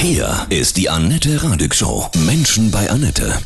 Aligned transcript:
Hier 0.00 0.46
ist 0.48 0.76
die 0.76 0.88
Annette 0.88 1.42
Radig 1.42 1.74
Show. 1.74 2.08
Menschen 2.24 2.70
bei 2.70 2.88
Annette. 2.88 3.36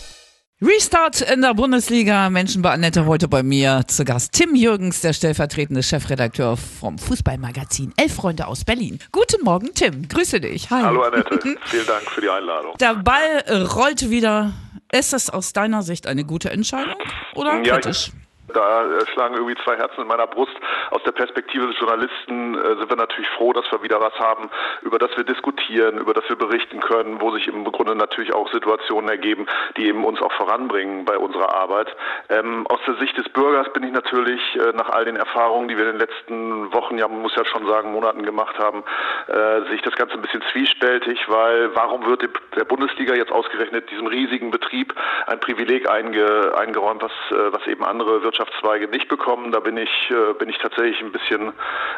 Restart 0.61 1.23
in 1.23 1.41
der 1.41 1.55
Bundesliga. 1.55 2.29
Menschen 2.29 2.61
bei 2.61 2.73
Annette 2.73 3.07
heute 3.07 3.27
bei 3.27 3.43
mir 3.43 3.85
zu 3.87 4.05
Gast. 4.05 4.35
Tim 4.35 4.55
Jürgens, 4.55 5.01
der 5.01 5.15
stellvertretende 5.15 5.83
Chefredakteur 5.83 6.59
vom 6.59 6.99
Fußballmagazin 6.99 7.95
Elf 7.97 8.15
Freunde 8.15 8.47
aus 8.47 8.67
Berlin. 8.67 8.99
Guten 9.13 9.43
Morgen, 9.45 9.71
Tim. 9.75 10.07
Grüße 10.07 10.41
dich. 10.41 10.71
Hi. 10.71 10.83
Hallo 10.83 11.03
Annette. 11.05 11.31
Vielen 11.65 11.87
Dank 11.87 12.03
für 12.11 12.21
die 12.21 12.29
Einladung. 12.29 12.77
Der 12.79 12.97
Ball 12.97 13.65
rollt 13.75 14.11
wieder. 14.11 14.53
Ist 14.93 15.15
das 15.15 15.31
aus 15.31 15.55
deiner 15.55 15.83
Sicht 15.83 16.07
eine 16.07 16.25
gute 16.27 16.51
Entscheidung 16.51 16.97
oder 17.35 17.63
ja, 17.63 17.79
kritisch? 17.79 18.13
Ich 18.15 18.22
da 18.53 18.85
schlagen 19.13 19.35
irgendwie 19.35 19.57
zwei 19.65 19.77
Herzen 19.77 20.03
in 20.03 20.09
meiner 20.09 20.27
Brust. 20.27 20.55
Aus 20.91 21.03
der 21.05 21.13
Perspektive 21.13 21.67
des 21.67 21.79
Journalisten 21.79 22.55
äh, 22.55 22.77
sind 22.77 22.91
wir 22.91 22.97
natürlich 22.97 23.29
froh, 23.31 23.53
dass 23.53 23.71
wir 23.71 23.83
wieder 23.83 24.01
was 24.01 24.15
haben, 24.19 24.51
über 24.83 24.99
das 24.99 25.17
wir 25.17 25.25
diskutieren, 25.25 25.99
über 25.99 26.15
das 26.15 26.29
wir 26.29 26.37
berichten 26.37 26.81
können, 26.81 27.21
wo 27.21 27.31
sich 27.31 27.49
im 27.49 27.65
Grunde 27.65 27.95
natürlich 27.95 28.35
auch 28.35 28.51
Situationen 28.53 29.09
ergeben, 29.09 29.47
die 29.77 29.87
eben 29.87 30.05
uns 30.05 30.21
auch 30.21 30.33
voranbringen 30.33 31.05
bei 31.05 31.17
unserer 31.17 31.55
Arbeit. 31.55 31.95
Ähm, 32.29 32.67
aus 32.67 32.81
der 32.87 32.95
Sicht 32.97 33.17
des 33.17 33.29
Bürgers 33.29 33.73
bin 33.73 33.85
ich 33.85 33.93
natürlich 33.93 34.41
äh, 34.57 34.73
nach 34.75 34.91
all 34.91 35.05
den 35.05 35.17
Erfahrungen, 35.17 35.69
die 35.69 35.77
wir 35.77 35.85
in 35.85 35.99
den 35.99 36.01
letzten 36.01 36.73
Wochen, 36.73 36.99
ja 36.99 37.09
man 37.09 37.23
muss 37.23 37.37
ja 37.37 37.45
schon 37.45 37.67
sagen, 37.67 37.93
Monaten 37.93 38.25
gemacht 38.25 38.59
haben, 38.59 38.83
äh, 39.29 39.63
sehe 39.67 39.77
ich 39.77 39.83
das 39.83 39.95
Ganze 39.95 40.15
ein 40.15 40.23
bisschen 40.23 40.43
zwiespältig, 40.53 41.21
weil 41.29 41.75
warum 41.75 42.07
wird 42.07 42.29
der 42.57 42.65
Bundesliga 42.65 43.15
jetzt 43.15 43.33
ausgerechnet 43.33 43.91
diesem 43.91 44.07
riesigen 44.07 44.51
Betrieb 44.51 44.95
ein 45.27 45.41
Privileg 45.41 45.89
einge, 45.89 46.53
eingeräumt, 46.57 47.03
was, 47.03 47.13
äh, 47.31 47.53
was 47.53 47.67
eben 47.67 47.85
andere 47.85 48.23
Wirtschafts 48.23 48.42
Wirtschaftszweige 48.43 48.89
nicht 48.89 49.09
bekommen. 49.09 49.53
Da 49.53 49.61
bin 49.61 49.77
ich, 49.77 49.91
äh, 50.11 50.35
bin 50.35 50.49
ich 50.49 50.59
tatsächlich 50.59 51.01
ein 51.01 51.13
bisschen 51.13 51.53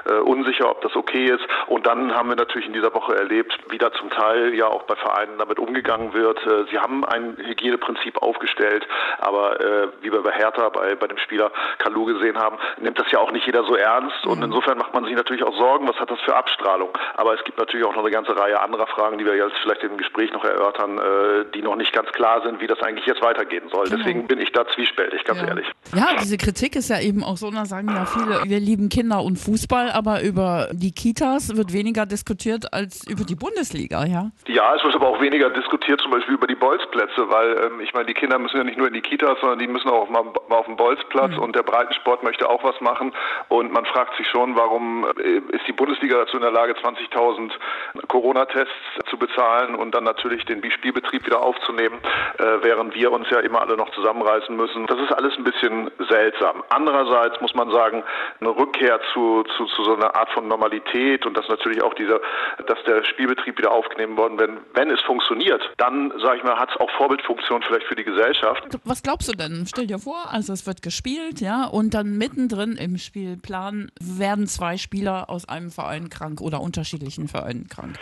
äh, 0.07 0.15
unsicher, 0.21 0.71
ob 0.71 0.83
das 0.83 0.95
okay 0.97 1.27
ist. 1.27 1.45
Und 1.67 1.87
dann 1.87 2.15
haben 2.15 2.29
wir 2.29 2.37
natürlich 2.37 2.67
in 2.67 2.73
dieser 2.73 2.95
Woche 2.95 3.17
erlebt, 3.17 3.59
wie 3.71 3.79
da 3.79 3.93
zum 3.93 4.11
Teil 4.11 4.55
ja 4.55 4.67
auch 4.67 4.83
bei 4.83 4.97
Vereinen 4.97 5.39
damit 5.39 5.59
umgegangen 5.59 6.13
wird. 6.13 6.39
Äh, 6.47 6.65
sie 6.71 6.79
haben 6.79 7.05
ein 7.05 7.37
Hygieneprinzip 7.39 8.23
aufgestellt, 8.23 8.87
aber 9.19 9.61
äh, 9.61 9.89
wie 10.03 10.13
wir 10.13 10.23
bei 10.23 10.33
Hertha, 10.33 10.69
bei, 10.69 10.95
bei 10.95 11.07
dem 11.07 11.19
Spieler 11.19 11.51
Kalu 11.79 12.05
gesehen 12.05 12.39
haben, 12.39 12.59
nimmt 12.79 12.99
das 12.99 13.11
ja 13.11 13.19
auch 13.19 13.33
nicht 13.33 13.47
jeder 13.47 13.65
so 13.65 13.77
ernst. 13.77 14.27
Und 14.27 14.39
mhm. 14.39 14.45
insofern 14.45 14.79
macht 14.79 14.95
man 14.95 15.05
sich 15.05 15.15
natürlich 15.15 15.43
auch 15.43 15.57
Sorgen, 15.57 15.89
was 15.89 15.97
hat 15.97 16.11
das 16.11 16.21
für 16.21 16.37
Abstrahlung. 16.37 16.91
Aber 17.17 17.35
es 17.35 17.45
gibt 17.45 17.59
natürlich 17.59 17.87
auch 17.87 17.95
noch 17.95 18.03
eine 18.03 18.11
ganze 18.11 18.37
Reihe 18.37 18.61
anderer 18.61 18.87
Fragen, 18.87 19.19
die 19.19 19.25
wir 19.25 19.37
jetzt 19.37 19.57
vielleicht 19.63 19.83
im 19.83 19.97
Gespräch 19.97 20.33
noch 20.33 20.45
erörtern, 20.45 20.99
äh, 20.99 21.45
die 21.55 21.63
noch 21.63 21.77
nicht 21.77 21.93
ganz 21.93 22.11
klar 22.13 22.43
sind, 22.43 22.61
wie 22.61 22.67
das 22.67 22.81
eigentlich 22.83 23.07
jetzt 23.07 23.23
weitergehen 23.23 23.69
soll. 23.71 23.85
Genau. 23.85 23.97
Deswegen 23.97 24.27
bin 24.27 24.41
ich 24.41 24.53
da 24.53 24.67
zwiespältig, 24.69 25.25
ganz 25.25 25.41
ja. 25.41 25.49
ehrlich. 25.49 25.67
Ja, 25.95 26.09
diese 26.21 26.34
diese 26.35 26.51
Kritik 26.51 26.75
ist 26.75 26.91
ja 26.91 27.01
eben 27.01 27.23
auch 27.23 27.37
so, 27.37 27.51
da 27.51 27.65
sagen 27.65 27.89
ja 27.89 28.07
viele, 28.07 28.43
wir 28.45 28.59
lieben 28.59 28.89
Kinder 28.89 29.23
und 29.23 29.37
Fußball, 29.37 29.93
aber 29.93 30.23
über 30.23 30.69
die 30.73 30.91
Kitas 30.91 31.57
wird 31.57 31.73
weniger 31.73 32.07
diskutiert 32.07 32.73
als 32.73 33.07
über 33.07 33.23
die 33.23 33.37
Bundesliga, 33.37 34.05
ja? 34.05 34.31
Ja, 34.49 34.75
es 34.75 34.83
wird 34.83 34.97
aber 34.97 35.09
auch 35.09 35.21
weniger 35.21 35.51
diskutiert, 35.51 36.01
zum 36.01 36.11
Beispiel 36.11 36.35
über 36.35 36.49
die 36.49 36.57
Bolzplätze, 36.57 37.29
weil 37.29 37.71
ähm, 37.71 37.81
ich 37.81 37.95
meine, 37.95 38.07
die 38.07 38.15
Kinder 38.15 38.39
müssen 38.39 38.57
ja 38.57 38.65
nicht 38.65 38.79
nur 38.79 38.89
in 38.89 38.95
die 38.95 39.01
Kitas, 39.01 39.39
sondern 39.41 39.61
die 39.61 39.69
müssen 39.69 39.89
auch 39.89 40.09
mal, 40.11 40.25
auf 40.49 40.67
den 40.67 40.77
Bolzplatz 40.77 41.33
mhm. 41.37 41.43
und 41.43 41.57
der 41.57 41.63
Breitensport 41.63 42.25
möchte 42.25 42.49
auch 42.49 42.65
was 42.65 42.81
machen 42.81 43.13
und 43.49 43.73
man 43.73 43.85
fragt 43.87 44.17
sich 44.17 44.27
schon, 44.27 44.57
warum 44.57 45.07
äh, 45.19 45.39
ist 45.55 45.67
die 45.69 45.73
Bundesliga 45.73 46.19
dazu 46.19 46.37
in 46.37 46.43
der 46.43 46.53
Lage, 46.53 46.73
20.000 46.73 47.53
Corona-Tests 48.09 48.73
zu 49.09 49.14
bezahlen 49.27 49.75
und 49.75 49.95
dann 49.95 50.05
natürlich 50.05 50.45
den 50.45 50.63
Spielbetrieb 50.71 51.25
wieder 51.27 51.43
aufzunehmen, 51.43 51.99
äh, 52.39 52.45
während 52.63 52.95
wir 52.95 53.13
uns 53.13 53.29
ja 53.31 53.41
immer 53.41 53.61
alle 53.61 53.77
noch 53.77 53.91
zusammenreißen 53.95 54.55
müssen. 54.55 54.87
Das 54.87 54.99
ist 54.99 55.13
alles 55.13 55.37
ein 55.37 55.45
bisschen 55.45 55.91
seltsam. 56.09 56.63
Andererseits 56.69 57.41
muss 57.41 57.55
man 57.55 57.71
sagen, 57.71 58.03
eine 58.41 58.51
Rückkehr 58.51 59.01
zu, 59.13 59.45
zu, 59.57 59.67
zu 59.67 59.85
so 59.85 59.95
einer 59.95 60.15
Art 60.15 60.31
von 60.31 60.47
Normalität 60.49 61.25
und 61.27 61.37
dass 61.37 61.49
natürlich 61.49 61.83
auch 61.83 61.95
dieser, 61.95 62.21
dass 62.67 62.79
der 62.87 63.05
Spielbetrieb 63.05 63.59
wieder 63.59 63.73
aufgenommen 63.73 64.17
worden, 64.17 64.39
wenn, 64.39 64.59
wenn 64.75 64.91
es 64.91 65.01
funktioniert, 65.03 65.63
dann, 65.79 66.13
sage 66.21 66.39
ich 66.39 66.45
mal, 66.45 66.59
hat 66.59 66.71
es 66.71 66.77
auch 66.81 66.91
Vorbildfunktion 66.97 67.63
vielleicht 67.63 67.87
für 67.87 67.97
die 67.97 68.05
Gesellschaft. 68.05 68.63
Was 68.85 69.03
glaubst 69.03 69.29
du 69.29 69.33
denn? 69.33 69.65
Stell 69.67 69.87
dir 69.87 69.99
vor, 69.99 70.31
also 70.31 70.53
es 70.53 70.67
wird 70.67 70.83
gespielt, 70.83 71.41
ja, 71.41 71.67
und 71.67 71.95
dann 71.95 72.19
mittendrin 72.19 72.77
im 72.77 72.99
Spielplan 72.99 73.91
werden 74.01 74.47
zwei 74.47 74.77
Spieler 74.77 75.31
aus 75.31 75.49
einem 75.49 75.71
Verein 75.71 76.11
krank 76.11 76.41
oder 76.41 76.61
unterschiedlichen 76.61 77.29
Vereinen 77.29 77.69
krank. 77.69 77.99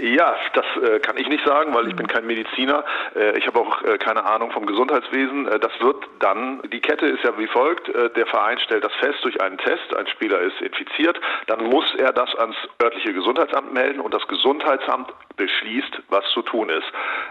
Ja, 0.00 0.36
das 0.54 0.64
äh, 0.82 0.98
kann 1.00 1.16
ich 1.16 1.28
nicht 1.28 1.44
sagen, 1.46 1.74
weil 1.74 1.88
ich 1.88 1.96
bin 1.96 2.06
kein 2.06 2.26
Mediziner. 2.26 2.84
Äh, 3.14 3.38
ich 3.38 3.46
habe 3.46 3.60
auch 3.60 3.82
äh, 3.82 3.98
keine 3.98 4.24
Ahnung 4.24 4.50
vom 4.50 4.66
Gesundheitswesen. 4.66 5.48
Äh, 5.48 5.58
das 5.58 5.72
wird 5.80 6.04
dann, 6.20 6.62
die 6.72 6.80
Kette 6.80 7.06
ist 7.06 7.22
ja 7.24 7.36
wie 7.38 7.46
folgt. 7.46 7.88
Äh, 7.88 8.10
der 8.10 8.26
Verein 8.26 8.58
stellt 8.58 8.84
das 8.84 8.92
fest 8.94 9.18
durch 9.22 9.40
einen 9.40 9.58
Test. 9.58 9.94
Ein 9.96 10.06
Spieler 10.06 10.40
ist 10.40 10.60
infiziert. 10.60 11.20
Dann 11.46 11.64
muss 11.64 11.94
er 11.96 12.12
das 12.12 12.34
ans 12.36 12.56
örtliche 12.82 13.12
Gesundheitsamt 13.12 13.72
melden 13.72 14.00
und 14.00 14.14
das 14.14 14.26
Gesundheitsamt 14.28 15.12
beschließt, 15.36 16.02
was 16.08 16.24
zu 16.32 16.42
tun 16.42 16.68
ist. 16.68 16.86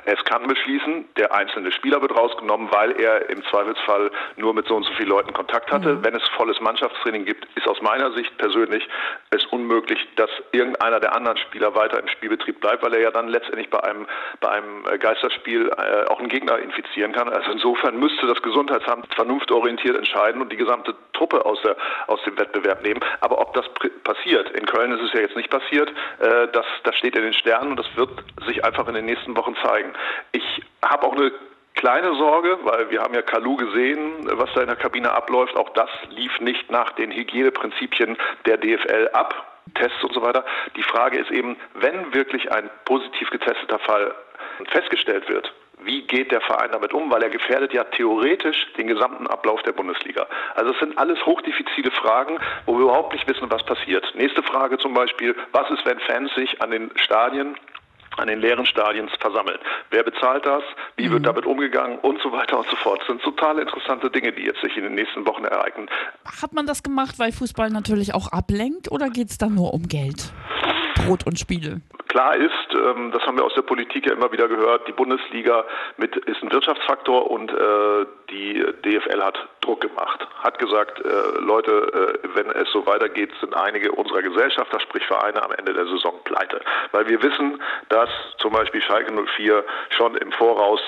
Es 0.05 0.23
kann 0.25 0.47
beschließen, 0.47 1.05
der 1.17 1.33
einzelne 1.33 1.71
Spieler 1.71 2.01
wird 2.01 2.15
rausgenommen, 2.15 2.69
weil 2.71 2.99
er 2.99 3.29
im 3.29 3.43
Zweifelsfall 3.45 4.11
nur 4.37 4.53
mit 4.53 4.67
so 4.67 4.75
und 4.75 4.83
so 4.83 4.93
vielen 4.93 5.09
Leuten 5.09 5.33
Kontakt 5.33 5.71
hatte. 5.71 5.95
Mhm. 5.95 6.03
Wenn 6.03 6.15
es 6.15 6.27
volles 6.29 6.59
Mannschaftstraining 6.59 7.25
gibt, 7.25 7.47
ist 7.55 7.67
aus 7.67 7.81
meiner 7.81 8.11
Sicht 8.13 8.35
persönlich 8.37 8.87
es 9.29 9.45
unmöglich, 9.45 9.99
dass 10.15 10.29
irgendeiner 10.51 10.99
der 10.99 11.15
anderen 11.15 11.37
Spieler 11.37 11.75
weiter 11.75 11.99
im 11.99 12.07
Spielbetrieb 12.07 12.50
bleibt, 12.59 12.83
weil 12.83 12.93
er 12.93 13.01
ja 13.01 13.11
dann 13.11 13.27
letztendlich 13.27 13.69
bei 13.69 13.83
einem, 13.83 14.07
bei 14.39 14.49
einem 14.49 14.83
Geisterspiel 14.99 15.69
äh, 15.69 16.07
auch 16.07 16.19
einen 16.19 16.29
Gegner 16.29 16.59
infizieren 16.59 17.11
kann. 17.13 17.29
Also 17.29 17.51
insofern 17.51 17.99
müsste 17.99 18.27
das 18.27 18.41
Gesundheitsamt 18.41 19.13
vernunftorientiert 19.13 19.97
entscheiden 19.97 20.41
und 20.41 20.51
die 20.51 20.57
gesamte 20.57 20.95
Truppe 21.13 21.45
aus, 21.45 21.61
der, 21.61 21.75
aus 22.07 22.21
dem 22.23 22.37
Wettbewerb 22.37 22.83
nehmen. 22.83 22.99
Aber 23.21 23.39
ob 23.39 23.53
das 23.53 23.65
passiert, 24.03 24.49
in 24.51 24.65
Köln 24.65 24.91
ist 24.91 25.01
es 25.01 25.13
ja 25.13 25.21
jetzt 25.21 25.35
nicht 25.35 25.49
passiert, 25.49 25.89
äh, 26.19 26.47
das, 26.51 26.65
das 26.83 26.95
steht 26.95 27.15
in 27.15 27.23
den 27.23 27.33
Sternen 27.33 27.71
und 27.71 27.79
das 27.79 27.87
wird 27.95 28.09
sich 28.47 28.63
einfach 28.65 28.87
in 28.87 28.95
den 28.95 29.05
nächsten 29.05 29.35
Wochen 29.37 29.55
zeigen. 29.63 29.93
Ich 30.31 30.61
habe 30.83 31.05
auch 31.05 31.15
eine 31.15 31.31
kleine 31.75 32.15
Sorge, 32.15 32.59
weil 32.63 32.89
wir 32.91 33.01
haben 33.01 33.13
ja 33.13 33.21
Kalu 33.21 33.55
gesehen, 33.55 34.27
was 34.33 34.49
da 34.53 34.61
in 34.61 34.67
der 34.67 34.75
Kabine 34.75 35.11
abläuft. 35.11 35.55
Auch 35.55 35.69
das 35.69 35.89
lief 36.09 36.39
nicht 36.39 36.69
nach 36.71 36.91
den 36.91 37.11
Hygieneprinzipien 37.11 38.17
der 38.45 38.57
DFL 38.57 39.09
ab. 39.13 39.60
Tests 39.73 40.03
und 40.03 40.13
so 40.13 40.21
weiter. 40.21 40.45
Die 40.75 40.83
Frage 40.83 41.19
ist 41.19 41.31
eben, 41.31 41.57
wenn 41.75 42.13
wirklich 42.13 42.51
ein 42.51 42.69
positiv 42.85 43.29
getesteter 43.29 43.79
Fall 43.79 44.13
festgestellt 44.69 45.27
wird, 45.29 45.51
wie 45.83 46.03
geht 46.03 46.31
der 46.31 46.41
Verein 46.41 46.71
damit 46.71 46.93
um, 46.93 47.09
weil 47.09 47.23
er 47.23 47.29
gefährdet 47.29 47.73
ja 47.73 47.83
theoretisch 47.83 48.67
den 48.77 48.87
gesamten 48.87 49.27
Ablauf 49.27 49.61
der 49.63 49.71
Bundesliga. 49.71 50.27
Also 50.55 50.71
es 50.73 50.79
sind 50.79 50.97
alles 50.97 51.25
hochdiffizile 51.25 51.91
Fragen, 51.91 52.37
wo 52.65 52.77
wir 52.77 52.83
überhaupt 52.83 53.13
nicht 53.13 53.27
wissen, 53.27 53.49
was 53.49 53.65
passiert. 53.65 54.05
Nächste 54.15 54.43
Frage 54.43 54.77
zum 54.77 54.93
Beispiel, 54.93 55.35
was 55.51 55.69
ist, 55.71 55.85
wenn 55.85 55.99
Fans 55.99 56.33
sich 56.35 56.61
an 56.61 56.71
den 56.71 56.91
Stadien 56.95 57.55
an 58.21 58.27
den 58.27 58.39
leeren 58.39 58.65
Stadien 58.65 59.09
versammeln. 59.19 59.57
Wer 59.89 60.03
bezahlt 60.03 60.45
das? 60.45 60.63
Wie 60.95 61.07
mhm. 61.07 61.13
wird 61.13 61.25
damit 61.25 61.45
umgegangen? 61.45 61.99
Und 61.99 62.21
so 62.21 62.31
weiter 62.31 62.59
und 62.59 62.69
so 62.69 62.75
fort. 62.77 62.99
Das 62.99 63.07
sind 63.07 63.21
total 63.21 63.59
interessante 63.59 64.09
Dinge, 64.09 64.31
die 64.31 64.43
jetzt 64.43 64.61
sich 64.61 64.77
in 64.77 64.83
den 64.83 64.95
nächsten 64.95 65.25
Wochen 65.25 65.43
ereignen. 65.43 65.89
Hat 66.41 66.53
man 66.53 66.65
das 66.65 66.83
gemacht, 66.83 67.19
weil 67.19 67.31
Fußball 67.31 67.69
natürlich 67.69 68.13
auch 68.13 68.31
ablenkt 68.31 68.91
oder 68.91 69.09
geht 69.09 69.29
es 69.29 69.37
da 69.37 69.47
nur 69.47 69.73
um 69.73 69.87
Geld? 69.87 70.31
Brot 71.05 71.25
und 71.25 71.39
Spiele. 71.39 71.81
Klar 72.07 72.35
ist, 72.35 72.51
ähm, 72.73 73.11
das 73.11 73.23
haben 73.23 73.37
wir 73.37 73.45
aus 73.45 73.53
der 73.53 73.61
Politik 73.61 74.05
ja 74.05 74.13
immer 74.13 74.31
wieder 74.31 74.47
gehört, 74.47 74.87
die 74.87 74.91
Bundesliga 74.91 75.63
mit, 75.97 76.15
ist 76.15 76.43
ein 76.43 76.51
Wirtschaftsfaktor 76.51 77.31
und 77.31 77.51
äh, 77.51 78.05
die 78.29 78.65
DFL 78.83 79.23
hat 79.23 79.37
Druck 79.61 79.81
gemacht, 79.81 80.27
hat 80.43 80.59
gesagt, 80.59 80.99
äh, 81.05 81.39
Leute, 81.39 82.19
äh, 82.23 82.27
wenn 82.35 82.49
es 82.51 82.69
so 82.71 82.85
weitergeht, 82.85 83.31
sind 83.39 83.55
einige 83.55 83.91
unserer 83.93 84.21
Gesellschafter, 84.21 84.79
sprich 84.81 85.05
Vereine, 85.05 85.41
am 85.41 85.51
Ende 85.53 85.73
der 85.73 85.85
Saison 85.87 86.13
pleite. 86.25 86.61
Weil 86.91 87.07
wir 87.07 87.23
wissen, 87.23 87.61
dass 87.89 88.09
zum 88.39 88.51
Beispiel 88.51 88.81
Schalke 88.81 89.13
04 89.13 89.63
schon 89.89 90.15
im 90.15 90.31
Voraus 90.33 90.81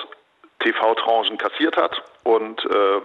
TV-Tranchen 0.59 1.37
kassiert 1.37 1.77
hat 1.77 2.03
und 2.23 2.65
äh, 2.65 3.01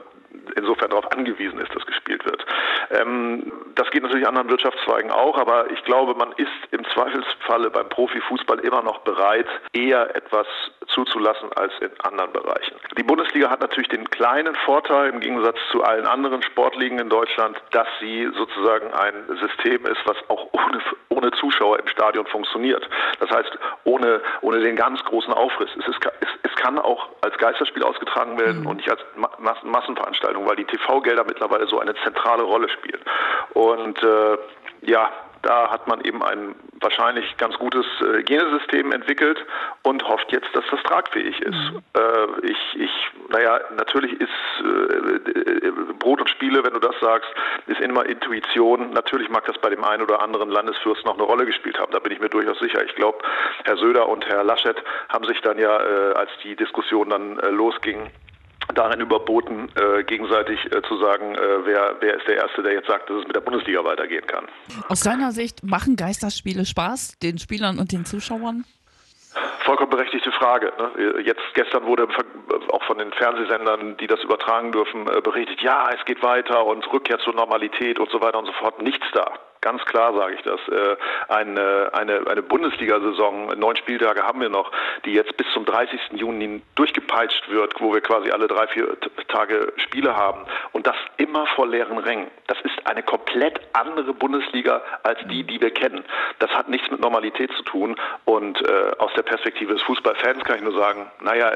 insofern 0.56 0.90
darauf 0.90 1.10
angewiesen 1.12 1.60
ist, 1.60 1.74
dass 1.74 1.86
gespielt 1.86 2.24
wird. 2.24 2.44
Ähm, 2.90 3.52
das 3.74 3.90
geht 3.90 4.02
natürlich 4.02 4.26
anderen 4.26 4.48
Wirtschaftszweigen 4.50 5.10
auch, 5.10 5.38
aber 5.38 5.70
ich 5.70 5.82
glaube, 5.84 6.14
man 6.14 6.32
ist 6.32 6.48
im 6.70 6.84
Zweifelsfalle 6.94 7.70
beim 7.70 7.88
Profifußball 7.88 8.60
immer 8.60 8.82
noch 8.82 8.98
bereit, 9.00 9.46
eher 9.72 10.14
etwas 10.16 10.46
zuzulassen 10.88 11.52
als 11.54 11.72
in 11.80 11.90
anderen 12.02 12.32
Bereichen. 12.32 12.74
Die 12.96 13.02
Bundesliga 13.02 13.50
hat 13.50 13.60
natürlich 13.60 13.88
den 13.88 14.08
kleinen 14.10 14.54
Vorteil 14.64 15.10
im 15.10 15.20
Gegensatz 15.20 15.58
zu 15.70 15.82
allen 15.82 16.06
anderen 16.06 16.42
Sportligen 16.42 16.98
in 16.98 17.08
Deutschland, 17.08 17.60
dass 17.72 17.86
sie 18.00 18.28
sozusagen 18.36 18.92
ein 18.94 19.14
System 19.40 19.86
ist, 19.86 20.00
was 20.06 20.16
auch 20.28 20.48
ohne, 20.52 20.80
ohne 21.10 21.30
Zuschauer 21.32 21.78
im 21.78 21.88
Stadion 21.88 22.26
funktioniert. 22.26 22.88
Das 23.20 23.30
heißt, 23.30 23.58
ohne, 23.84 24.20
ohne 24.40 24.60
den 24.60 24.76
ganz 24.76 25.02
großen 25.04 25.32
Aufriss. 25.32 25.70
Es, 25.78 25.88
ist, 25.88 26.00
es, 26.20 26.28
es 26.42 26.54
kann 26.56 26.78
auch 26.78 27.08
als 27.20 27.36
Geisterspiel 27.38 27.82
ausgetragen 27.82 28.38
werden 28.38 28.62
mhm. 28.62 28.66
und 28.66 28.76
nicht 28.78 28.90
als 28.90 29.00
Massenveranstaltung, 29.38 30.17
weil 30.22 30.56
die 30.56 30.64
TV-Gelder 30.64 31.24
mittlerweile 31.24 31.66
so 31.66 31.78
eine 31.80 31.94
zentrale 32.04 32.42
Rolle 32.42 32.68
spielen. 32.68 33.00
Und 33.54 34.02
äh, 34.02 34.38
ja, 34.82 35.10
Da 35.42 35.70
hat 35.70 35.86
man 35.86 36.00
eben 36.00 36.22
ein 36.22 36.56
wahrscheinlich 36.80 37.36
ganz 37.36 37.56
gutes 37.58 37.86
äh, 38.00 38.18
Hygienesystem 38.18 38.90
entwickelt 38.92 39.38
und 39.82 40.02
hofft 40.06 40.32
jetzt, 40.32 40.48
dass 40.52 40.64
das 40.70 40.82
tragfähig 40.82 41.40
ist. 41.40 41.54
Mhm. 41.54 41.82
Äh, 41.94 42.46
ich, 42.50 42.58
ich, 42.80 42.90
naja, 43.28 43.60
natürlich 43.76 44.12
ist 44.20 44.28
äh, 44.60 45.70
Brot 45.98 46.20
und 46.20 46.28
Spiele, 46.28 46.64
wenn 46.64 46.72
du 46.72 46.80
das 46.80 46.98
sagst, 47.00 47.28
ist 47.66 47.80
immer 47.80 48.04
Intuition. 48.06 48.90
Natürlich 48.90 49.28
mag 49.28 49.44
das 49.46 49.58
bei 49.58 49.70
dem 49.70 49.84
einen 49.84 50.02
oder 50.02 50.20
anderen 50.22 50.50
Landesfürst 50.50 51.04
noch 51.04 51.14
eine 51.14 51.22
Rolle 51.22 51.46
gespielt 51.46 51.78
haben. 51.78 51.92
Da 51.92 52.00
bin 52.00 52.12
ich 52.12 52.20
mir 52.20 52.28
durchaus 52.28 52.58
sicher. 52.58 52.84
Ich 52.84 52.94
glaube, 52.96 53.18
Herr 53.64 53.76
Söder 53.76 54.08
und 54.08 54.26
Herr 54.26 54.42
Laschet 54.42 54.76
haben 55.08 55.24
sich 55.24 55.40
dann 55.42 55.58
ja, 55.58 55.80
äh, 55.80 56.14
als 56.14 56.30
die 56.42 56.56
Diskussion 56.56 57.10
dann 57.10 57.38
äh, 57.38 57.50
losging, 57.50 58.10
darin 58.74 59.00
überboten, 59.00 59.68
äh, 59.74 60.04
gegenseitig 60.04 60.64
äh, 60.72 60.82
zu 60.82 60.98
sagen, 60.98 61.34
äh, 61.34 61.38
wer, 61.64 61.96
wer 62.00 62.16
ist 62.16 62.26
der 62.28 62.36
Erste, 62.36 62.62
der 62.62 62.74
jetzt 62.74 62.88
sagt, 62.88 63.08
dass 63.10 63.18
es 63.18 63.26
mit 63.26 63.34
der 63.34 63.40
Bundesliga 63.40 63.84
weitergehen 63.84 64.26
kann. 64.26 64.46
Aus 64.88 65.00
deiner 65.00 65.32
Sicht 65.32 65.64
machen 65.64 65.96
Geisterspiele 65.96 66.64
Spaß, 66.64 67.18
den 67.18 67.38
Spielern 67.38 67.78
und 67.78 67.92
den 67.92 68.04
Zuschauern? 68.04 68.64
Vollkommen 69.60 69.90
berechtigte 69.90 70.32
Frage. 70.32 70.72
Ne? 70.78 71.20
Jetzt 71.22 71.42
gestern 71.54 71.84
wurde 71.84 72.08
auch 72.70 72.82
von 72.84 72.98
den 72.98 73.12
Fernsehsendern, 73.12 73.96
die 73.98 74.06
das 74.06 74.22
übertragen 74.22 74.72
dürfen, 74.72 75.06
äh, 75.08 75.20
berichtet, 75.20 75.60
ja, 75.60 75.90
es 75.94 76.04
geht 76.04 76.22
weiter 76.22 76.64
und 76.64 76.90
Rückkehr 76.92 77.18
zur 77.18 77.34
Normalität 77.34 77.98
und 77.98 78.10
so 78.10 78.20
weiter 78.20 78.38
und 78.38 78.46
so 78.46 78.52
fort. 78.52 78.82
Nichts 78.82 79.06
da. 79.12 79.32
Ganz 79.60 79.84
klar 79.84 80.14
sage 80.14 80.34
ich 80.34 80.42
das. 80.42 80.60
Äh, 80.68 80.96
eine, 81.28 81.90
eine, 81.92 82.26
eine 82.26 82.42
Bundesliga-Saison, 82.42 83.58
neun 83.58 83.76
Spieltage 83.76 84.22
haben 84.22 84.40
wir 84.40 84.48
noch, 84.48 84.70
die 85.04 85.12
jetzt 85.12 85.36
bis 85.36 85.46
zum 85.52 85.64
30. 85.64 86.00
Juni 86.12 86.62
durchgepeitscht 86.74 87.48
wird, 87.50 87.80
wo 87.80 87.92
wir 87.92 88.00
quasi 88.00 88.30
alle 88.30 88.46
drei, 88.46 88.66
vier 88.68 88.96
Tage 89.28 89.72
Spiele 89.76 90.16
haben. 90.16 90.44
Und 90.72 90.86
das 90.86 90.96
immer 91.16 91.46
vor 91.48 91.66
leeren 91.66 91.98
Rängen. 91.98 92.28
Das 92.46 92.60
ist 92.62 92.86
eine 92.86 93.02
komplett 93.02 93.60
andere 93.72 94.14
Bundesliga 94.14 94.82
als 95.02 95.18
die, 95.28 95.44
die 95.44 95.60
wir 95.60 95.70
kennen. 95.70 96.04
Das 96.38 96.50
hat 96.50 96.68
nichts 96.68 96.90
mit 96.90 97.00
Normalität 97.00 97.52
zu 97.52 97.62
tun. 97.64 97.96
Und 98.24 98.60
äh, 98.68 98.92
aus 98.98 99.12
der 99.14 99.22
Perspektive 99.22 99.74
des 99.74 99.82
Fußballfans 99.82 100.44
kann 100.44 100.56
ich 100.56 100.62
nur 100.62 100.78
sagen, 100.78 101.10
naja, 101.20 101.52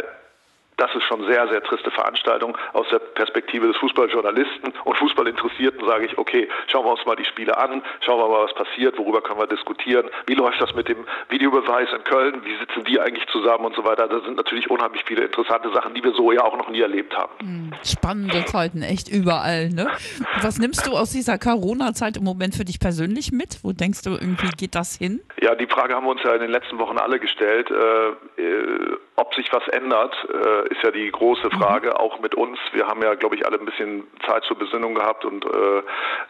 das 0.82 0.94
ist 0.96 1.04
schon 1.04 1.24
sehr, 1.26 1.46
sehr 1.46 1.62
triste 1.62 1.92
Veranstaltung. 1.92 2.58
Aus 2.72 2.86
der 2.90 2.98
Perspektive 2.98 3.68
des 3.68 3.76
Fußballjournalisten 3.76 4.72
und 4.84 4.96
Fußballinteressierten 4.96 5.86
sage 5.86 6.06
ich, 6.06 6.18
okay, 6.18 6.48
schauen 6.66 6.84
wir 6.84 6.90
uns 6.90 7.06
mal 7.06 7.14
die 7.14 7.24
Spiele 7.24 7.56
an, 7.56 7.82
schauen 8.00 8.18
wir 8.18 8.28
mal, 8.28 8.44
was 8.44 8.54
passiert, 8.54 8.98
worüber 8.98 9.20
können 9.20 9.38
wir 9.38 9.46
diskutieren, 9.46 10.10
wie 10.26 10.34
läuft 10.34 10.60
das 10.60 10.74
mit 10.74 10.88
dem 10.88 11.06
Videobeweis 11.28 11.88
in 11.92 12.02
Köln, 12.02 12.42
wie 12.44 12.56
sitzen 12.56 12.82
die 12.84 12.98
eigentlich 12.98 13.26
zusammen 13.28 13.66
und 13.66 13.76
so 13.76 13.84
weiter. 13.84 14.08
Da 14.08 14.20
sind 14.20 14.36
natürlich 14.36 14.68
unheimlich 14.70 15.04
viele 15.06 15.22
interessante 15.22 15.72
Sachen, 15.72 15.94
die 15.94 16.02
wir 16.02 16.12
so 16.14 16.32
ja 16.32 16.42
auch 16.42 16.56
noch 16.56 16.68
nie 16.68 16.80
erlebt 16.80 17.16
haben. 17.16 17.32
Hm, 17.38 17.72
spannende 17.84 18.44
Zeiten, 18.46 18.82
echt 18.82 19.08
überall. 19.08 19.68
Ne? 19.68 19.88
Was 20.40 20.58
nimmst 20.58 20.84
du 20.86 20.96
aus 20.96 21.12
dieser 21.12 21.38
Corona-Zeit 21.38 22.16
im 22.16 22.24
Moment 22.24 22.56
für 22.56 22.64
dich 22.64 22.80
persönlich 22.80 23.30
mit? 23.30 23.60
Wo 23.62 23.72
denkst 23.72 24.02
du, 24.02 24.10
irgendwie 24.10 24.50
geht 24.56 24.74
das 24.74 24.96
hin? 24.96 25.20
Ja, 25.42 25.56
die 25.56 25.66
Frage 25.66 25.96
haben 25.96 26.06
wir 26.06 26.12
uns 26.12 26.22
ja 26.22 26.34
in 26.34 26.40
den 26.40 26.52
letzten 26.52 26.78
Wochen 26.78 26.98
alle 26.98 27.18
gestellt. 27.18 27.68
Äh, 27.68 28.40
äh 28.40 28.96
ob 29.16 29.34
sich 29.34 29.52
was 29.52 29.66
ändert, 29.68 30.16
äh, 30.32 30.68
ist 30.68 30.82
ja 30.82 30.90
die 30.90 31.10
große 31.10 31.46
mhm. 31.46 31.60
Frage, 31.60 31.88
mhm. 31.88 31.96
auch 31.96 32.18
mit 32.20 32.34
uns. 32.34 32.58
Wir 32.72 32.86
haben 32.86 33.02
ja, 33.02 33.14
glaube 33.14 33.36
ich, 33.36 33.46
alle 33.46 33.58
ein 33.58 33.64
bisschen 33.64 34.04
Zeit 34.26 34.42
zur 34.44 34.58
Besinnung 34.58 34.94
gehabt 34.94 35.24
und 35.24 35.44
äh, 35.44 35.82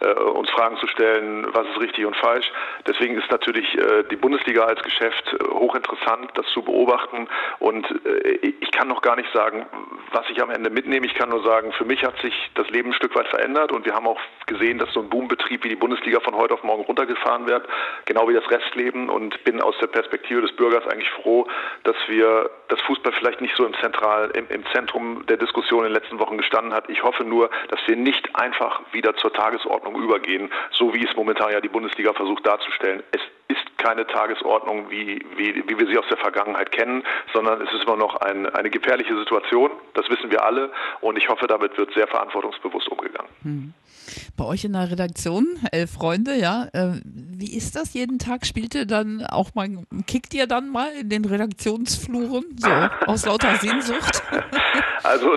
äh, 0.05 0.13
uns 0.15 0.51
Fragen 0.51 0.77
zu 0.79 0.87
stellen, 0.89 1.47
was 1.53 1.67
ist 1.69 1.81
richtig 1.81 2.05
und 2.05 2.17
falsch. 2.17 2.51
Deswegen 2.87 3.17
ist 3.17 3.31
natürlich 3.31 3.67
äh, 3.79 4.03
die 4.11 4.17
Bundesliga 4.17 4.65
als 4.65 4.83
Geschäft 4.83 5.25
hochinteressant, 5.49 6.33
das 6.35 6.47
zu 6.53 6.63
beobachten. 6.63 7.29
Und 7.61 7.87
ich 8.43 8.71
kann 8.73 8.89
noch 8.89 9.03
gar 9.03 9.17
nicht 9.17 9.33
sagen, 9.33 9.67
was 10.13 10.29
ich 10.31 10.43
am 10.43 10.51
Ende 10.51 10.71
mitnehme. 10.71 11.07
Ich 11.07 11.15
kann 11.15 11.29
nur 11.29 11.43
sagen, 11.45 11.73
für 11.73 11.85
mich 11.85 12.03
hat 12.05 12.19
sich 12.21 12.35
das 12.55 12.69
Leben 12.71 12.91
ein 12.91 12.95
Stück 12.95 13.15
weit 13.15 13.29
verändert 13.29 13.73
und 13.73 13.85
wir 13.85 13.95
haben 13.95 14.07
auch 14.07 14.21
gesehen, 14.47 14.79
dass 14.79 14.93
so 14.93 15.01
ein 15.01 15.09
Boombetrieb 15.09 15.65
wie 15.65 15.69
die 15.69 15.77
Bundesliga 15.77 16.21
von 16.21 16.35
heute 16.35 16.55
auf 16.55 16.63
morgen 16.63 16.83
runtergefahren 16.83 17.47
wird, 17.47 17.67
genau 18.07 18.29
wie 18.29 18.35
das 18.35 18.49
Restleben 18.51 19.02
und 19.11 19.43
bin 19.45 19.61
aus 19.61 19.75
der 19.81 19.87
Perspektive 19.87 20.41
des 20.41 20.53
Bürgers 20.57 20.87
eigentlich 20.87 21.11
froh, 21.11 21.47
dass 21.85 21.97
wir 22.09 22.51
das 22.69 22.81
Fußball 22.83 23.13
vielleicht 23.13 23.41
nicht 23.41 23.57
so 23.57 23.65
im, 23.67 23.75
Zentral, 23.75 24.31
im, 24.35 24.47
im 24.49 24.65
Zentrum 24.73 25.25
der 25.27 25.37
Diskussion 25.37 25.85
in 25.85 25.93
den 25.93 26.01
letzten 26.01 26.19
Wochen 26.19 26.39
gestanden 26.39 26.73
hat. 26.73 26.89
Ich 26.89 27.03
hoffe 27.03 27.25
nur, 27.25 27.51
dass 27.69 27.81
wir 27.87 27.97
nicht 27.97 28.35
einfach 28.37 28.81
wieder 28.93 29.15
zur 29.17 29.33
Tagesordnung 29.33 29.97
übergehen, 29.97 30.51
so 30.71 30.95
wie 30.95 31.05
es 31.05 31.15
momentan 31.17 31.53
ja 31.53 31.61
die 31.61 31.69
Bundesliga 31.69 32.13
versucht 32.13 32.47
darzustellen. 32.47 33.03
Es 33.13 33.21
ist 33.49 33.79
keine 33.79 34.07
Tagesordnung, 34.07 34.91
wie, 34.91 35.25
wie, 35.37 35.63
wie 35.69 35.79
wir 35.79 35.87
sie 35.87 35.99
aus 35.99 36.07
der 36.09 36.17
Vergangenheit 36.17 36.73
kennen, 36.73 37.03
sondern 37.33 37.61
es 37.61 37.73
ist 37.73 37.85
immer 37.85 37.97
noch 37.97 38.17
ein, 38.17 38.47
eine 38.47 38.71
gefährliche 38.71 39.17
Situation. 39.19 39.71
Das 39.95 40.09
wissen 40.09 40.31
wir 40.31 40.45
alle 40.45 40.71
und 41.01 41.19
ich 41.19 41.29
hoffe, 41.29 41.47
damit 41.47 41.77
wird 41.77 41.93
sehr 41.95 42.07
verantwortungsbewusst 42.07 42.89
umgegangen. 42.89 43.31
Hm. 43.43 43.75
Bei 44.37 44.45
euch 44.45 44.65
in 44.65 44.73
der 44.73 44.91
Redaktion, 44.91 45.47
elf 45.73 45.93
Freunde, 45.93 46.35
ja. 46.35 46.69
Äh, 46.73 47.01
wie 47.05 47.55
ist 47.57 47.77
das 47.77 47.95
jeden 47.95 48.19
Tag? 48.19 48.47
Spielt 48.47 48.75
ihr 48.75 48.87
dann 48.87 49.25
auch 49.27 49.55
mal, 49.55 49.69
kickt 50.07 50.35
ihr 50.35 50.47
dann 50.47 50.71
mal 50.71 50.89
in 51.01 51.09
den 51.09 51.25
Redaktionsfluren, 51.25 52.45
so 52.57 52.71
aus 53.07 53.27
lauter 53.27 53.57
Sehnsucht? 53.57 54.23
Also 55.05 55.35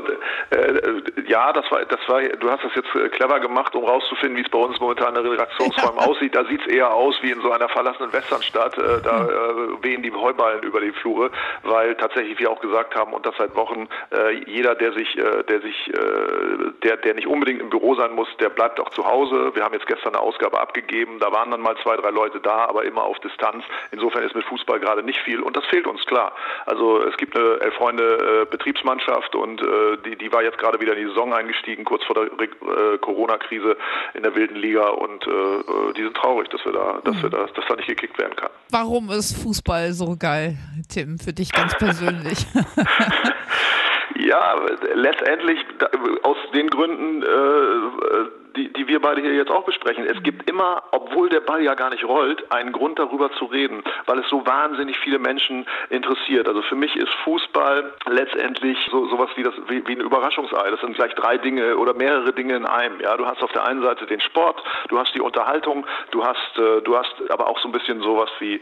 äh, 0.52 1.02
ja, 1.28 1.52
das 1.52 1.70
war, 1.72 1.84
das 1.86 2.00
war, 2.08 2.22
du 2.22 2.50
hast 2.50 2.64
das 2.64 2.72
jetzt 2.76 2.94
äh, 2.96 3.10
clever 3.10 3.40
gemacht, 3.40 3.76
um 3.76 3.84
rauszufinden, 3.84 4.38
wie 4.38 4.42
es 4.42 4.50
bei 4.50 4.60
uns 4.60 4.80
momentan 4.80 5.16
in 5.16 5.24
der 5.24 5.32
Redaktionsräume 5.32 6.02
ja. 6.02 6.08
aussieht. 6.08 6.36
Da 6.36 6.46
sieht 6.46 6.62
es 6.62 6.68
eher 6.68 6.94
aus 6.94 7.18
wie 7.22 7.32
in 7.32 7.42
so 7.42 7.52
einer 7.52 7.68
verlassenen 7.70 8.14
Westernstadt. 8.14 8.78
Äh, 8.78 9.02
da 9.04 9.20
hm. 9.22 9.80
äh, 9.80 9.84
wehen 9.84 10.04
die 10.04 10.12
Heuballen 10.12 10.62
über 10.64 10.82
die 10.82 10.92
Flure, 10.92 11.32
weil 11.64 11.96
tatsächlich 11.96 12.40
wir 12.40 12.52
auch 12.52 12.62
gesagt 12.62 12.96
haben 12.96 13.14
und 13.14 13.26
das 13.26 13.36
seit 13.38 13.56
Wochen, 13.56 13.88
äh, 14.12 14.34
jeder, 14.46 14.76
der 14.76 14.94
sich, 14.94 15.18
äh, 15.18 15.44
der 15.44 15.62
sich, 15.62 15.88
äh, 15.90 16.72
der, 16.84 16.98
der 16.98 17.16
nicht 17.16 17.28
unbedingt 17.28 17.62
im 17.62 17.70
Büro 17.70 17.96
sein 17.96 18.14
muss, 18.14 18.28
der 18.40 18.50
bleibt 18.50 18.80
auch 18.86 18.90
zu 18.92 19.06
Hause. 19.06 19.52
Wir 19.54 19.64
haben 19.64 19.74
jetzt 19.74 19.88
gestern 19.88 20.16
eine 20.16 20.22
Ausgabe 20.22 20.60
abgegeben, 20.60 21.20
da 21.20 21.32
waren 21.32 21.52
dann 21.52 21.62
mal 21.62 21.76
zwei, 21.84 21.96
drei 21.98 22.10
Leute 22.10 22.40
da, 22.40 22.66
aber 22.66 22.86
immer 22.86 23.04
auf 23.04 23.20
Distanz. 23.20 23.64
Insofern 23.92 24.24
ist 24.24 24.36
mit 24.36 24.46
Fußball 24.46 24.80
gerade 24.80 25.04
nicht 25.04 25.20
viel 25.20 25.42
und 25.42 25.56
das 25.58 25.66
fehlt 25.66 25.88
uns 25.88 26.06
klar. 26.06 26.34
Also 26.66 27.02
es 27.04 27.18
gibt 27.18 27.38
eine 27.38 27.60
Elf 27.62 27.76
Freunde 27.76 28.44
äh, 28.44 28.46
Betriebsmannschaft 28.50 29.36
und 29.36 29.62
äh, 29.62 29.98
die, 30.06 30.16
die 30.16 30.32
war 30.32 30.44
jetzt 30.44 30.58
gerade 30.58 30.80
wieder 30.80 30.94
in 30.94 31.04
die 31.04 31.10
Saison 31.10 31.34
eingestiegen, 31.34 31.84
kurz 31.84 32.04
vor 32.06 32.16
der 32.16 32.26
äh, 32.26 32.98
Corona-Krise 33.00 33.78
in 34.14 34.24
der 34.24 34.36
wilden 34.36 34.56
Liga 34.56 34.88
und 34.90 35.26
die 35.26 36.04
sind 36.04 36.16
traurig, 36.16 36.50
dass 36.50 36.64
wir 36.66 36.72
da, 36.72 37.00
dass 37.04 37.22
wir 37.22 37.30
da, 37.30 37.48
dass 37.54 37.66
da 37.68 37.76
nicht 37.76 37.88
gekickt 37.88 38.18
werden 38.20 38.36
kann. 38.36 38.50
Warum 38.70 39.10
ist 39.10 39.42
Fußball 39.42 39.94
so 39.94 40.16
geil, 40.18 40.58
Tim, 40.90 41.18
für 41.20 41.34
dich 41.34 41.52
ganz 41.52 41.76
persönlich? 41.78 42.46
ja, 44.16 44.56
letztendlich 44.94 45.60
aus 46.24 46.38
den 46.54 46.70
Gründen, 46.70 47.24
äh, 47.24 48.45
die, 48.56 48.72
die 48.74 48.88
wir 48.88 49.00
beide 49.00 49.22
hier 49.22 49.34
jetzt 49.34 49.52
auch 49.52 49.64
besprechen. 49.64 50.06
Es 50.06 50.22
gibt 50.24 50.50
immer, 50.50 50.84
obwohl 50.92 51.30
der 51.30 51.42
Ball 51.42 51.62
ja 51.62 51.74
gar 51.76 51.90
nicht 51.90 52.04
rollt, 52.04 52.52
einen 52.52 52.72
Grund 52.72 53.00
darüber 53.00 53.32
zu 53.34 53.46
reden, 53.46 53.84
weil 54.06 54.20
es 54.20 54.30
so 54.30 54.46
wahnsinnig 54.46 54.98
viele 55.00 55.20
Menschen 55.20 55.66
interessiert. 55.90 56.48
Also 56.48 56.62
für 56.64 56.76
mich 56.76 56.96
ist 56.96 57.10
Fußball 57.24 57.94
letztendlich 58.08 58.78
so 58.92 59.08
sowas 59.08 59.30
wie 59.36 59.44
das 59.44 59.54
wie, 59.68 59.86
wie 59.88 59.94
ein 59.94 60.02
Überraschungsei. 60.02 60.70
Das 60.72 60.80
sind 60.82 60.96
gleich 60.96 61.14
drei 61.16 61.38
Dinge 61.38 61.78
oder 61.78 61.94
mehrere 61.94 62.34
Dinge 62.34 62.56
in 62.56 62.66
einem. 62.66 63.00
Ja, 63.02 63.18
du 63.18 63.26
hast 63.26 63.42
auf 63.44 63.52
der 63.52 63.66
einen 63.66 63.82
Seite 63.82 64.06
den 64.06 64.22
Sport, 64.22 64.62
du 64.90 64.98
hast 64.98 65.14
die 65.16 65.22
Unterhaltung, 65.22 65.86
du 66.12 66.24
hast 66.24 66.58
äh, 66.58 66.82
du 66.82 66.98
hast 66.98 67.14
aber 67.30 67.48
auch 67.48 67.60
so 67.60 67.68
ein 67.68 67.72
bisschen 67.72 68.02
sowas 68.02 68.30
wie 68.40 68.56
äh, 68.56 68.62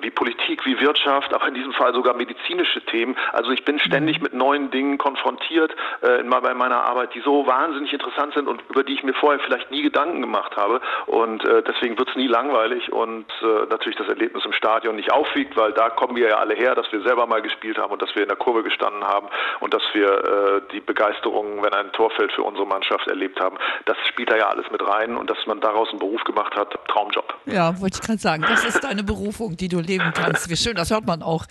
wie 0.00 0.10
Politik, 0.10 0.64
wie 0.66 0.80
Wirtschaft, 0.80 1.34
auch 1.34 1.46
in 1.46 1.54
diesem 1.54 1.72
Fall 1.72 1.94
sogar 1.94 2.14
medizinische 2.14 2.82
Themen. 2.82 3.16
Also 3.32 3.50
ich 3.50 3.64
bin 3.64 3.78
ständig 3.78 4.20
mit 4.20 4.34
neuen 4.34 4.70
Dingen 4.70 4.98
konfrontiert 4.98 5.74
äh, 6.02 6.20
in, 6.20 6.30
bei 6.30 6.54
meiner 6.54 6.84
Arbeit, 6.84 7.14
die 7.14 7.20
so 7.20 7.46
wahnsinnig 7.46 7.92
interessant 7.92 8.34
sind 8.34 8.46
und 8.46 8.62
über 8.68 8.84
die 8.84 8.94
ich 8.94 9.05
mir 9.06 9.14
vorher 9.14 9.40
vielleicht 9.40 9.70
nie 9.70 9.82
Gedanken 9.82 10.20
gemacht 10.20 10.56
habe. 10.56 10.80
Und 11.06 11.44
äh, 11.44 11.62
deswegen 11.62 11.98
wird 11.98 12.08
es 12.08 12.16
nie 12.16 12.26
langweilig 12.26 12.92
und 12.92 13.26
äh, 13.42 13.66
natürlich 13.70 13.96
das 13.96 14.08
Erlebnis 14.08 14.44
im 14.44 14.52
Stadion 14.52 14.96
nicht 14.96 15.12
aufwiegt, 15.12 15.56
weil 15.56 15.72
da 15.72 15.90
kommen 15.90 16.16
wir 16.16 16.28
ja 16.28 16.38
alle 16.38 16.54
her, 16.54 16.74
dass 16.74 16.90
wir 16.92 17.02
selber 17.02 17.26
mal 17.26 17.42
gespielt 17.42 17.78
haben 17.78 17.92
und 17.92 18.02
dass 18.02 18.14
wir 18.14 18.22
in 18.22 18.28
der 18.28 18.36
Kurve 18.36 18.62
gestanden 18.62 19.04
haben 19.04 19.28
und 19.60 19.72
dass 19.72 19.82
wir 19.92 20.08
äh, 20.08 20.60
die 20.72 20.80
Begeisterung, 20.80 21.62
wenn 21.62 21.72
ein 21.72 21.92
Tor 21.92 22.10
fällt, 22.10 22.32
für 22.32 22.42
unsere 22.42 22.66
Mannschaft 22.66 23.06
erlebt 23.08 23.40
haben. 23.40 23.56
Das 23.84 23.96
spielt 24.08 24.30
da 24.30 24.36
ja 24.36 24.48
alles 24.48 24.70
mit 24.70 24.86
rein 24.86 25.16
und 25.16 25.30
dass 25.30 25.38
man 25.46 25.60
daraus 25.60 25.88
einen 25.90 25.98
Beruf 25.98 26.22
gemacht 26.24 26.54
hat, 26.56 26.76
Traumjob. 26.88 27.34
Ja, 27.46 27.80
wollte 27.80 27.98
ich 28.00 28.06
gerade 28.06 28.18
sagen. 28.18 28.44
Das 28.48 28.64
ist 28.64 28.82
deine 28.82 29.04
Berufung, 29.04 29.56
die 29.56 29.68
du 29.68 29.80
leben 29.80 30.12
kannst. 30.14 30.50
Wie 30.50 30.56
schön, 30.56 30.74
das 30.74 30.90
hört 30.90 31.06
man 31.06 31.22
auch. 31.22 31.44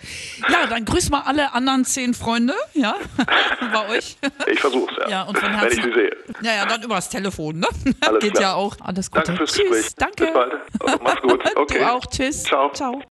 Ja, 0.48 0.66
dann 0.68 0.84
grüß 0.84 1.10
mal 1.10 1.22
alle 1.26 1.54
anderen 1.54 1.84
zehn 1.84 2.14
Freunde, 2.14 2.54
ja, 2.74 2.94
bei 3.72 3.88
euch. 3.96 4.16
Ich 4.46 4.60
versuche 4.60 4.92
es, 4.92 4.98
ja. 5.04 5.08
ja 5.08 5.22
und 5.22 5.38
von 5.38 5.50
Herzen, 5.50 5.82
wenn 5.82 5.88
ich 5.88 5.94
sie 5.94 6.00
sehe. 6.00 6.16
Ja, 6.42 6.54
ja, 6.54 6.66
dann 6.66 6.82
übers 6.82 7.08
Telefon. 7.08 7.45
Telefon, 7.52 7.60
ne? 7.60 7.94
Alles 8.06 8.20
Geht 8.22 8.32
klar. 8.34 8.42
ja 8.42 8.54
auch. 8.54 8.76
Alles 8.82 9.10
Gute. 9.10 9.24
Danke 9.24 9.46
fürs 9.46 9.54
Gespräch. 9.58 9.94
Danke. 9.96 10.24
Bis 10.24 10.32
bald. 10.34 10.52
Also, 10.80 10.98
mach's 11.02 11.22
gut. 11.22 11.42
Okay. 11.56 11.78
Du 11.78 11.90
auch. 11.92 12.06
Tschüss. 12.06 12.42
Ciao. 12.44 12.70
Ciao. 12.72 13.02